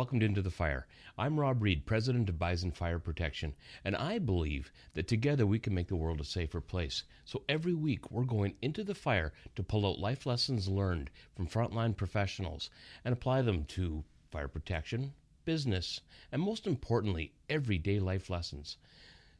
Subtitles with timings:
[0.00, 0.86] welcome to Into the Fire.
[1.18, 3.54] I'm Rob Reed, president of Bison Fire Protection,
[3.84, 7.02] and I believe that together we can make the world a safer place.
[7.26, 11.46] So every week we're going into the fire to pull out life lessons learned from
[11.46, 12.70] frontline professionals
[13.04, 15.12] and apply them to fire protection,
[15.44, 16.00] business,
[16.32, 18.78] and most importantly, everyday life lessons.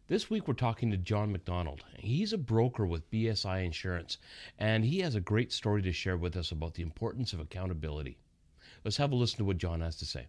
[0.09, 1.85] This week we're talking to John McDonald.
[1.97, 4.19] He's a broker with BSI Insurance,
[4.59, 8.19] and he has a great story to share with us about the importance of accountability.
[8.85, 10.27] Let's have a listen to what John has to say.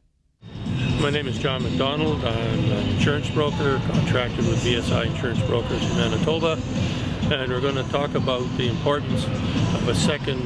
[1.02, 2.24] My name is John McDonald.
[2.24, 6.62] I'm an insurance broker contracted with BSI Insurance Brokers in Manitoba.
[7.32, 10.40] And we're going to talk about the importance of a second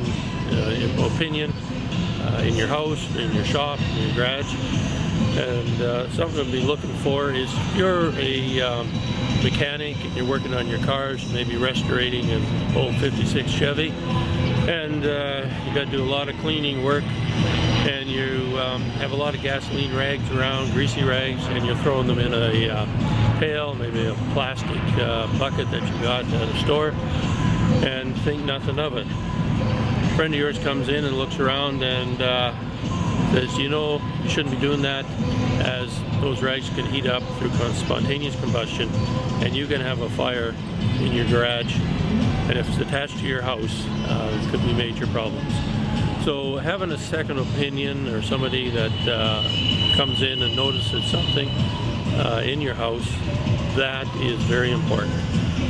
[0.53, 4.53] uh, opinion uh, in your house, in your shop, in your garage.
[5.37, 8.87] And uh, something to be looking for is if you're a um,
[9.43, 13.89] mechanic and you're working on your cars, maybe restorating an old 56 Chevy,
[14.69, 17.03] and uh, you got to do a lot of cleaning work
[17.85, 22.07] and you um, have a lot of gasoline rags around, greasy rags, and you're throwing
[22.07, 26.57] them in a uh, pail, maybe a plastic uh, bucket that you got at a
[26.59, 26.89] store,
[27.85, 29.05] and think nothing of it.
[29.05, 32.53] A friend of yours comes in and looks around and uh,
[33.31, 35.05] says, you know, you shouldn't be doing that
[35.59, 38.89] as those rags can heat up through spontaneous combustion
[39.43, 40.55] and you can have a fire
[40.99, 41.75] in your garage
[42.47, 45.53] and if it's attached to your house, uh, it could be major problems.
[46.25, 49.43] So having a second opinion or somebody that uh,
[49.95, 51.47] comes in and notices something
[52.17, 53.07] uh, in your house,
[53.75, 55.13] that is very important.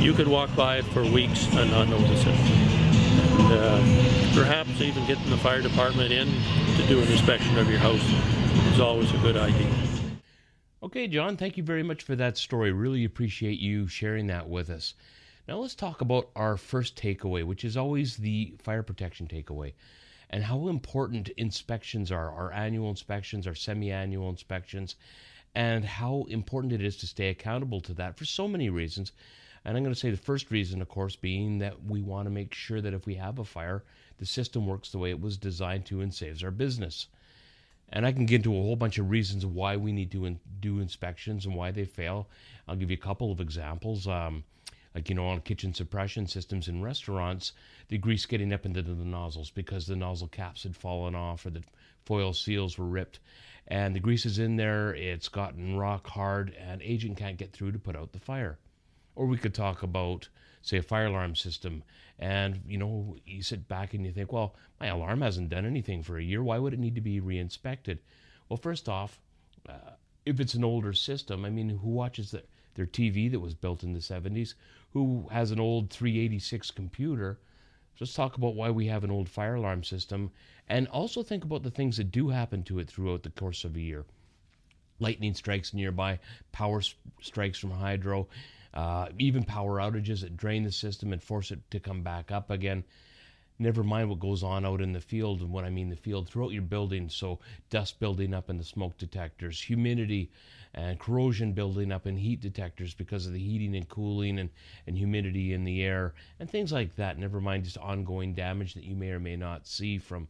[0.00, 2.28] You could walk by it for weeks and not notice it.
[2.28, 7.78] And, uh, perhaps even getting the fire department in to do an inspection of your
[7.78, 9.70] house is always a good idea.
[10.82, 12.72] Okay, John, thank you very much for that story.
[12.72, 14.94] Really appreciate you sharing that with us.
[15.46, 19.74] Now let's talk about our first takeaway, which is always the fire protection takeaway
[20.30, 24.96] and how important inspections are our annual inspections, our semi annual inspections,
[25.54, 29.12] and how important it is to stay accountable to that for so many reasons.
[29.64, 32.30] And I'm going to say the first reason, of course, being that we want to
[32.30, 33.82] make sure that if we have a fire,
[34.18, 37.08] the system works the way it was designed to and saves our business.
[37.88, 40.40] And I can get into a whole bunch of reasons why we need to in,
[40.60, 42.28] do inspections and why they fail.
[42.66, 44.06] I'll give you a couple of examples.
[44.06, 44.44] Um,
[44.96, 47.52] like you know on kitchen suppression systems in restaurants
[47.88, 51.50] the grease getting up into the nozzles because the nozzle caps had fallen off or
[51.50, 51.62] the
[52.06, 53.18] foil seals were ripped.
[53.68, 54.94] And the grease is in there.
[54.94, 58.58] It's gotten rock hard and agent can't get through to put out the fire.
[59.16, 60.28] Or we could talk about
[60.62, 61.84] say a fire alarm system
[62.18, 66.02] and you know you sit back and you think well my alarm hasn't done anything
[66.02, 66.42] for a year.
[66.42, 67.98] Why would it need to be reinspected?
[68.48, 69.20] Well first off
[69.68, 69.92] uh,
[70.24, 72.42] if it's an older system i mean who watches the,
[72.76, 74.54] their tv that was built in the 70s
[74.96, 77.38] who has an old 386 computer.
[78.00, 80.30] Let's talk about why we have an old fire alarm system
[80.68, 83.76] and also think about the things that do happen to it throughout the course of
[83.76, 84.06] a year.
[84.98, 86.18] Lightning strikes nearby,
[86.52, 86.80] power
[87.20, 88.26] strikes from hydro,
[88.72, 92.50] uh, even power outages that drain the system and force it to come back up
[92.50, 92.82] again.
[93.58, 96.28] Never mind what goes on out in the field, and what I mean the field,
[96.28, 97.08] throughout your building.
[97.08, 97.38] So,
[97.70, 100.30] dust building up in the smoke detectors, humidity
[100.76, 104.50] and corrosion building up in heat detectors because of the heating and cooling and,
[104.86, 107.18] and humidity in the air and things like that.
[107.18, 110.28] Never mind just ongoing damage that you may or may not see from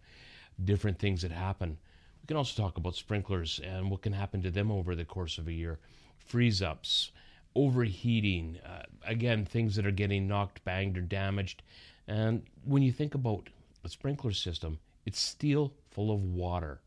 [0.65, 1.77] different things that happen.
[2.23, 5.37] We can also talk about sprinklers and what can happen to them over the course
[5.37, 5.79] of a year,
[6.17, 7.11] freeze ups,
[7.57, 11.63] overheating, uh, again, things that are getting knocked, banged, or damaged.
[12.09, 13.49] And when you think about
[13.85, 16.81] a sprinkler system, it's steel full of water.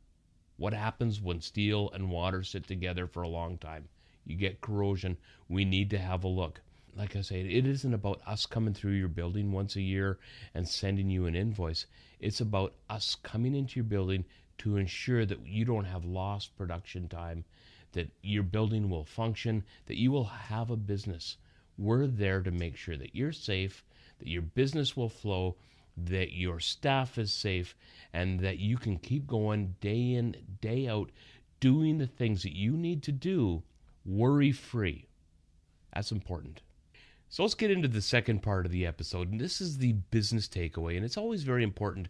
[0.57, 3.87] What happens when steel and water sit together for a long time?
[4.25, 5.17] You get corrosion.
[5.47, 6.61] We need to have a look.
[6.95, 10.19] Like I said, it isn't about us coming through your building once a year
[10.53, 11.85] and sending you an invoice.
[12.19, 14.25] It's about us coming into your building
[14.59, 17.45] to ensure that you don't have lost production time,
[17.93, 21.37] that your building will function, that you will have a business.
[21.77, 23.85] We're there to make sure that you're safe,
[24.19, 25.55] that your business will flow,
[25.97, 27.75] that your staff is safe,
[28.13, 31.09] and that you can keep going day in, day out,
[31.59, 33.63] doing the things that you need to do
[34.05, 35.07] worry free.
[35.93, 36.61] That's important.
[37.29, 39.31] So let's get into the second part of the episode.
[39.31, 40.95] And this is the business takeaway.
[40.95, 42.07] And it's always very important.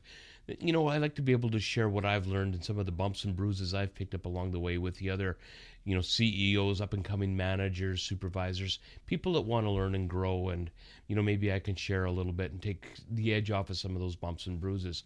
[0.60, 2.86] You know, I like to be able to share what I've learned and some of
[2.86, 5.38] the bumps and bruises I've picked up along the way with the other,
[5.84, 10.50] you know, CEOs, up and coming managers, supervisors, people that want to learn and grow.
[10.50, 10.70] And,
[11.08, 13.78] you know, maybe I can share a little bit and take the edge off of
[13.78, 15.04] some of those bumps and bruises.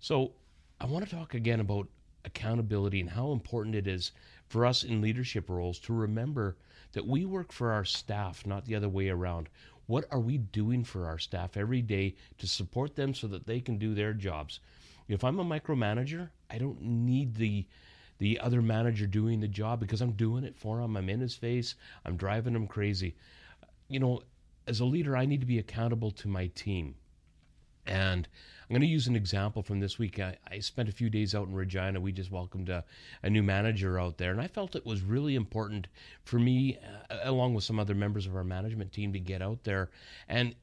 [0.00, 0.32] So
[0.80, 1.88] I want to talk again about
[2.24, 4.12] accountability and how important it is
[4.46, 6.56] for us in leadership roles to remember
[6.92, 9.48] that we work for our staff, not the other way around.
[9.86, 13.60] What are we doing for our staff every day to support them so that they
[13.60, 14.60] can do their jobs?
[15.08, 17.66] If I'm a micromanager, I don't need the
[18.18, 20.96] the other manager doing the job because I'm doing it for him.
[20.96, 21.74] I'm in his face.
[22.04, 23.14] I'm driving him crazy.
[23.88, 24.22] You know,
[24.66, 26.94] as a leader, I need to be accountable to my team.
[27.86, 28.28] And
[28.68, 30.20] I'm going to use an example from this week.
[30.20, 32.00] I, I spent a few days out in Regina.
[32.00, 32.84] We just welcomed a,
[33.22, 35.88] a, new manager out there, and I felt it was really important
[36.22, 36.78] for me,
[37.08, 39.88] uh, along with some other members of our management team, to get out there
[40.28, 40.54] and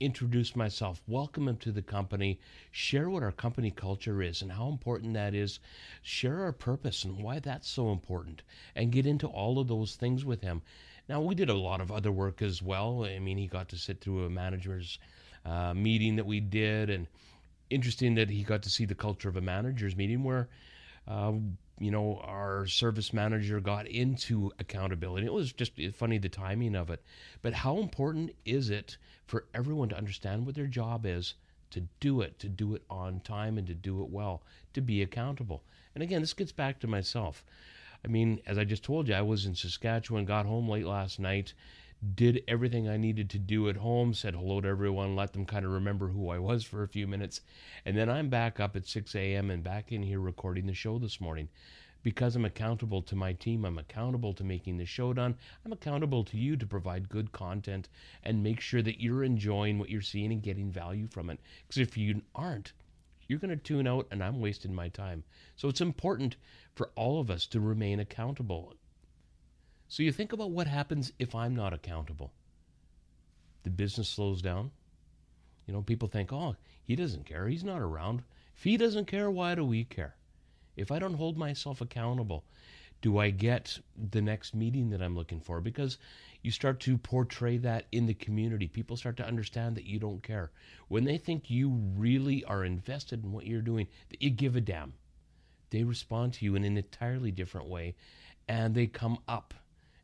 [0.00, 2.38] introduce myself, welcome him to the company,
[2.70, 5.60] share what our company culture is and how important that is,
[6.02, 8.42] share our purpose and why that's so important,
[8.74, 10.62] and get into all of those things with him.
[11.08, 13.04] Now, we did a lot of other work as well.
[13.04, 14.98] I mean, he got to sit through a manager's
[15.44, 17.06] uh, meeting that we did, and
[17.70, 20.48] interesting that he got to see the culture of a manager's meeting where,
[21.06, 21.32] uh,
[21.78, 25.26] you know, our service manager got into accountability.
[25.26, 27.02] It was just funny the timing of it.
[27.40, 28.96] But how important is it
[29.26, 31.34] for everyone to understand what their job is,
[31.70, 34.42] to do it, to do it on time, and to do it well,
[34.74, 35.64] to be accountable?
[35.94, 37.44] And again, this gets back to myself.
[38.04, 41.18] I mean, as I just told you, I was in Saskatchewan, got home late last
[41.18, 41.54] night,
[42.14, 45.64] did everything I needed to do at home, said hello to everyone, let them kind
[45.64, 47.40] of remember who I was for a few minutes.
[47.84, 49.50] And then I'm back up at 6 a.m.
[49.50, 51.48] and back in here recording the show this morning
[52.02, 53.64] because I'm accountable to my team.
[53.64, 55.36] I'm accountable to making the show done.
[55.64, 57.88] I'm accountable to you to provide good content
[58.24, 61.38] and make sure that you're enjoying what you're seeing and getting value from it.
[61.66, 62.72] Because if you aren't,
[63.28, 65.22] you're going to tune out and I'm wasting my time.
[65.54, 66.34] So it's important
[66.74, 68.74] for all of us to remain accountable.
[69.92, 72.32] So you think about what happens if I'm not accountable.
[73.62, 74.70] The business slows down.
[75.66, 77.46] You know, people think, oh, he doesn't care.
[77.46, 78.22] He's not around.
[78.56, 80.16] If he doesn't care, why do we care?
[80.78, 82.42] If I don't hold myself accountable,
[83.02, 85.60] do I get the next meeting that I'm looking for?
[85.60, 85.98] Because
[86.40, 88.68] you start to portray that in the community.
[88.68, 90.52] People start to understand that you don't care.
[90.88, 91.68] When they think you
[91.98, 94.94] really are invested in what you're doing, that you give a damn,
[95.68, 97.94] they respond to you in an entirely different way
[98.48, 99.52] and they come up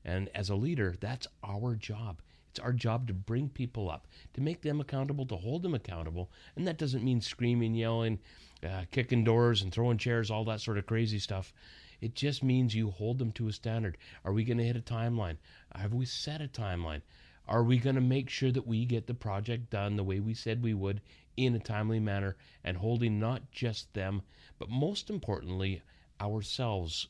[0.04, 2.22] and as a leader, that's our job.
[2.50, 6.30] It's our job to bring people up, to make them accountable, to hold them accountable.
[6.56, 8.18] And that doesn't mean screaming, yelling,
[8.66, 11.52] uh, kicking doors, and throwing chairs, all that sort of crazy stuff.
[12.00, 13.98] It just means you hold them to a standard.
[14.24, 15.36] Are we going to hit a timeline?
[15.74, 17.02] Have we set a timeline?
[17.46, 20.34] Are we going to make sure that we get the project done the way we
[20.34, 21.00] said we would
[21.36, 24.22] in a timely manner and holding not just them,
[24.58, 25.82] but most importantly,
[26.20, 27.08] ourselves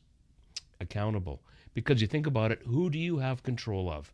[0.81, 1.43] accountable?
[1.75, 4.13] Because you think about it, who do you have control of?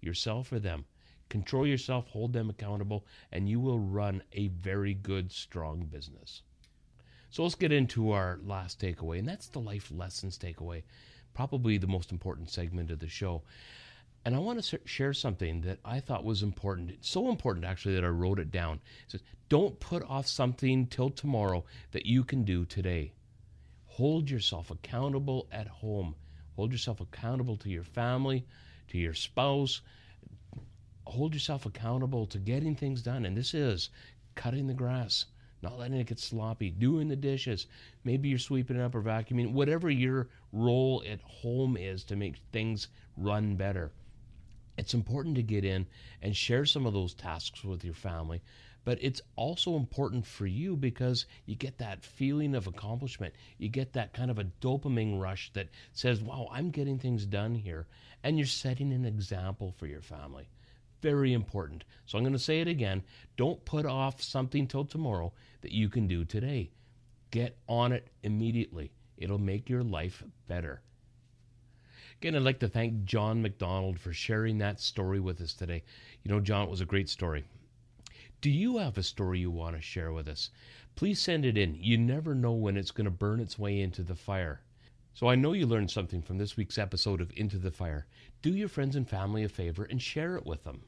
[0.00, 0.84] Yourself or them?
[1.28, 6.42] Control yourself, hold them accountable, and you will run a very good, strong business.
[7.30, 10.82] So let's get into our last takeaway, and that's the life lessons takeaway,
[11.34, 13.42] probably the most important segment of the show.
[14.24, 16.90] And I want to share something that I thought was important.
[16.90, 18.80] It's so important, actually, that I wrote it down.
[19.04, 23.12] It says, Don't put off something till tomorrow that you can do today.
[23.86, 26.14] Hold yourself accountable at home.
[26.58, 28.44] Hold yourself accountable to your family,
[28.88, 29.80] to your spouse.
[31.06, 33.24] Hold yourself accountable to getting things done.
[33.24, 33.90] And this is
[34.34, 35.26] cutting the grass,
[35.62, 37.68] not letting it get sloppy, doing the dishes.
[38.02, 42.88] Maybe you're sweeping up or vacuuming, whatever your role at home is to make things
[43.16, 43.92] run better.
[44.76, 45.86] It's important to get in
[46.22, 48.42] and share some of those tasks with your family
[48.88, 53.34] but it's also important for you because you get that feeling of accomplishment.
[53.58, 57.54] You get that kind of a dopamine rush that says, wow, I'm getting things done
[57.54, 57.86] here.
[58.22, 60.48] And you're setting an example for your family.
[61.02, 61.84] Very important.
[62.06, 63.02] So I'm going to say it again.
[63.36, 66.70] Don't put off something till tomorrow that you can do today.
[67.30, 68.90] Get on it immediately.
[69.18, 70.80] It'll make your life better.
[72.22, 75.82] Again, I'd like to thank John McDonald for sharing that story with us today.
[76.22, 77.44] You know, John, it was a great story.
[78.40, 80.50] Do you have a story you want to share with us?
[80.94, 81.74] Please send it in.
[81.74, 84.60] You never know when it's going to burn its way into the fire.
[85.12, 88.06] So I know you learned something from this week's episode of Into the Fire.
[88.40, 90.84] Do your friends and family a favor and share it with them.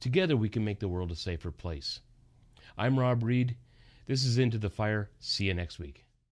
[0.00, 2.00] Together we can make the world a safer place.
[2.76, 3.54] I'm Rob Reed.
[4.06, 5.10] This is Into the Fire.
[5.20, 6.03] See you next week.